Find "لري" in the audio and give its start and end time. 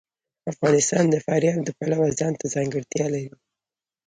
3.13-3.29